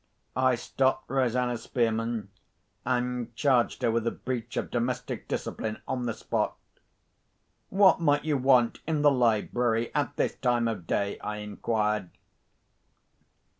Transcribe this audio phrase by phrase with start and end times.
[0.35, 2.31] I stopped Rosanna Spearman,
[2.85, 6.57] and charged her with a breach of domestic discipline on the spot.
[7.69, 12.09] "What might you want in the library at this time of day?" I inquired.